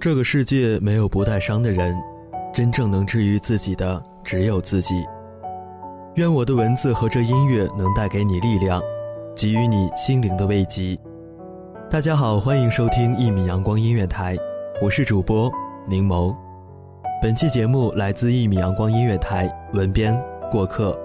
[0.00, 1.94] 这个世界没有不带伤的人，
[2.54, 4.94] 真正能治愈自己的只有自己。
[6.14, 8.80] 愿我的文字和这音乐能带给你力量，
[9.36, 10.98] 给予你心灵的慰藉。
[11.90, 14.38] 大家好，欢迎收听一米阳光音乐台，
[14.80, 15.52] 我是主播
[15.86, 16.34] 柠檬。
[17.20, 20.18] 本期节目来自一米阳光音乐台，文编
[20.50, 20.98] 过客。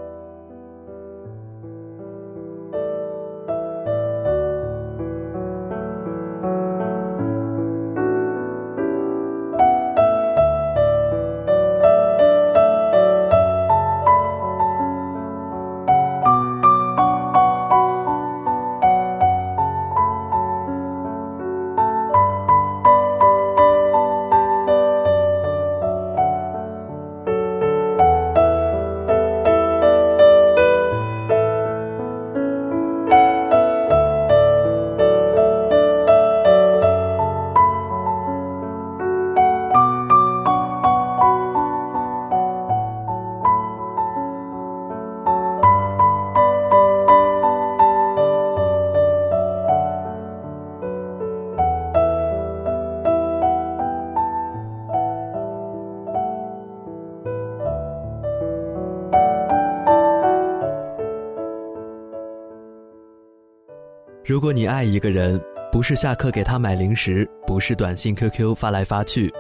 [64.27, 65.39] 如果你爱一个人，
[65.71, 69.31] 不是下课给他买零食，不是短信 QQ 发来发去，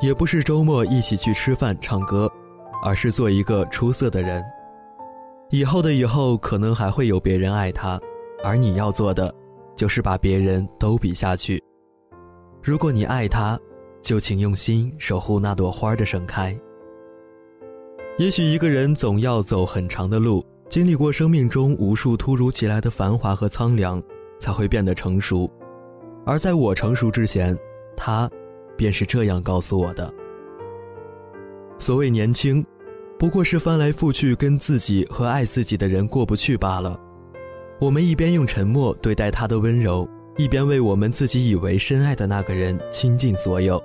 [0.00, 2.30] 也不是周末一起去吃饭唱歌，
[2.84, 4.40] 而是做一个出色的人。
[5.50, 8.00] 以后的以后，可能还会有别人爱他，
[8.44, 9.34] 而你要做的，
[9.74, 11.60] 就是把别人都比下去。
[12.62, 13.58] 如果你爱他，
[14.00, 16.56] 就请用心守护那朵花的盛开。
[18.16, 24.00] 也许一个人总要走很长的路，经历过生命中无数突如其来的繁华和苍凉。
[24.40, 25.48] 才会变得成熟，
[26.26, 27.56] 而在我成熟之前，
[27.96, 28.28] 他
[28.76, 30.12] 便是这样告诉我的。
[31.78, 32.64] 所谓年轻，
[33.18, 36.98] 不过是翻来覆去跟自己和爱自己的人过不去罢了。
[37.78, 43.82] 我们一边用沉默对待他的温柔，一边为我们自己以为深爱的那个人倾尽所有。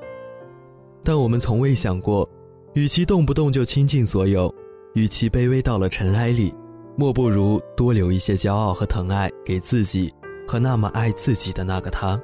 [1.03, 2.27] 但我们从未想过，
[2.73, 4.53] 与其动不动就倾尽所有，
[4.93, 6.53] 与其卑微到了尘埃里，
[6.97, 10.13] 莫不如多留一些骄傲和疼爱给自己。
[10.47, 12.19] 和那么爱自己的那个他。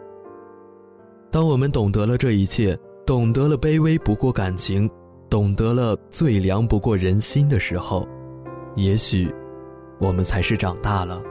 [1.30, 4.90] 当我们懂得了这一切，懂得了卑微不过感情，
[5.30, 8.08] 懂得了最凉不过人心的时候，
[8.76, 9.34] 也许，
[10.00, 11.22] 我们才是长大了。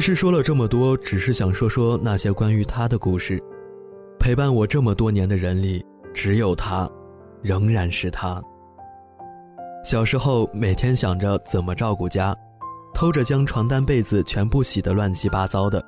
[0.00, 3.38] 其实说了这么多，只是想说说那些关于他的故事。
[4.18, 6.90] 陪伴我这么多年的人里，只有他，
[7.42, 8.42] 仍然是他。
[9.84, 12.34] 小时候每天想着怎么照顾家，
[12.94, 15.84] 偷着将床单被子全部洗得乱七八糟的。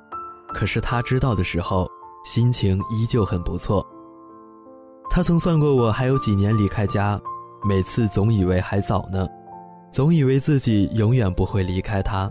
[0.53, 1.89] 可是他知道的时候，
[2.23, 3.83] 心情依旧很不错。
[5.09, 7.19] 他曾算过我还有几年离开家，
[7.67, 9.27] 每次总以为还早呢，
[9.91, 12.31] 总以为自己永远不会离开他。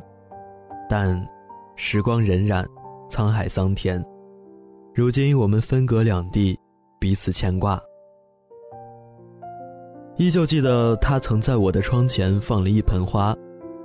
[0.88, 1.20] 但，
[1.84, 2.64] 时光荏苒，
[3.10, 4.00] 沧海桑田，
[4.94, 6.56] 如今我们分隔两地，
[7.00, 7.82] 彼此牵挂。
[10.16, 13.36] 依旧记得他曾在我的窗前放了一盆花，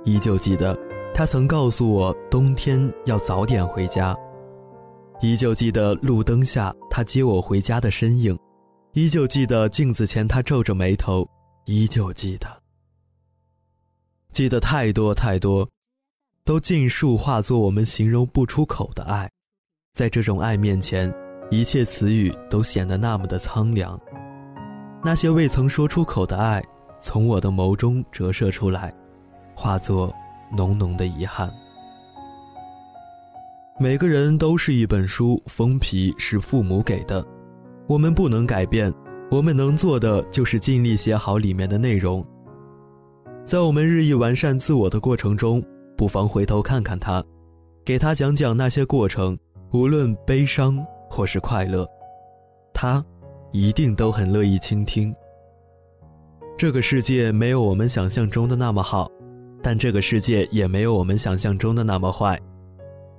[0.03, 0.77] 依旧记得
[1.11, 4.15] 他曾告诉我冬天要早点回家，
[5.19, 8.37] 依旧记得路灯下他接我回家的身影，
[8.93, 11.27] 依旧记得镜子前他皱着眉头，
[11.65, 12.47] 依旧记得，
[14.31, 15.67] 记得太多太多，
[16.47, 19.29] 都尽数化作我们形容不出口的爱，
[19.93, 21.13] 在这种爱面前，
[21.51, 23.99] 一切词语都显得那么的苍凉。
[25.03, 26.63] 那些未曾说出口的爱，
[27.01, 28.93] 从我的眸中折射出来，
[29.53, 30.09] 化作
[30.55, 31.49] 浓浓的遗憾。
[33.77, 37.27] 每个人都是一本书，封皮是父母给的，
[37.87, 38.89] 我们不能改变，
[39.29, 42.25] 我们能做的就是尽力写好里面的内容。
[43.43, 45.61] 在我们日益完善自我的过程中，
[45.97, 47.23] 不妨回头看看他，
[47.83, 49.37] 给他讲讲那些过程，
[49.73, 50.77] 无论悲伤
[51.09, 51.85] 或是快乐，
[52.73, 53.03] 他。
[53.53, 55.15] 一定都很乐意倾听。
[56.57, 59.09] 这个世界没有我们想象中的那么好，
[59.63, 62.37] 但这个世界也没有我们想象中的那么坏。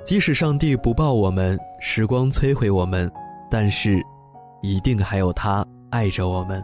[0.04, 3.10] 即使上帝不抱我们，时光摧毁我们，
[3.50, 3.98] 但是，
[4.60, 6.62] 一定还有他爱着我们。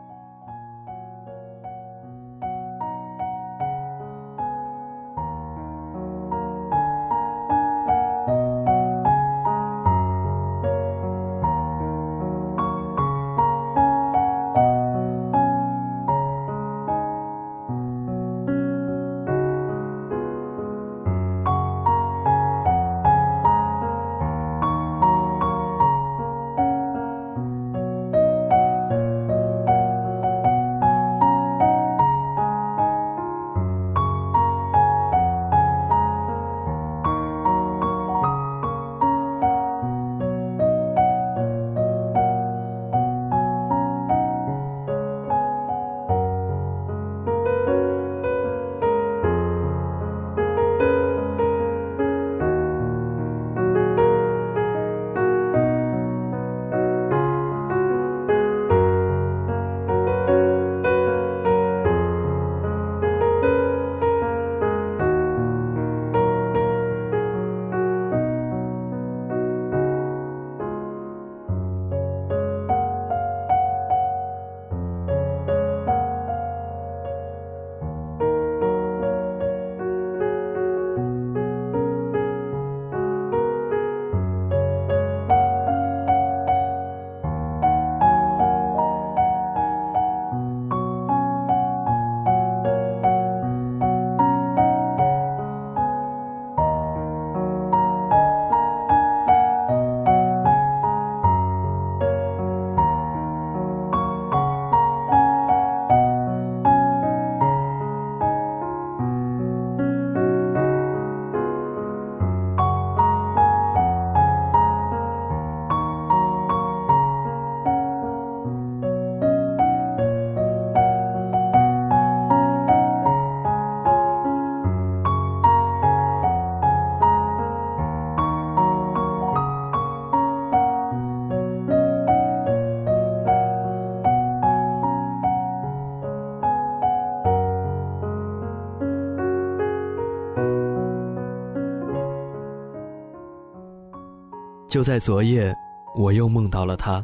[144.74, 145.54] 就在昨夜，
[145.94, 147.00] 我又梦到了他，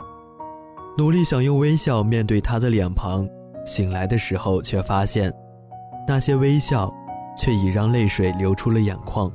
[0.99, 3.25] 努力想用微笑面对他的脸庞，
[3.65, 5.33] 醒来的时候却发现，
[6.05, 6.93] 那些微笑，
[7.37, 9.33] 却已让泪水流出了眼眶。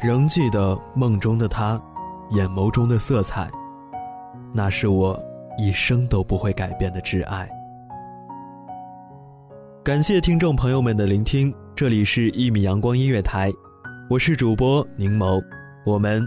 [0.00, 1.78] 仍记得梦中的他，
[2.30, 3.50] 眼眸中的色彩，
[4.50, 5.22] 那是我
[5.58, 7.46] 一生都不会改变的挚爱。
[9.84, 13.52] 感谢听众朋友们的聆听，这里是一米阳光音乐台，
[14.08, 15.38] 我是主播柠檬，
[15.84, 16.26] 我们。